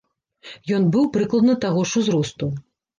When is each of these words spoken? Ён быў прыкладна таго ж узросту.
Ён 0.79 0.89
быў 0.97 1.05
прыкладна 1.19 1.59
таго 1.69 1.87
ж 1.95 2.05
узросту. 2.05 2.55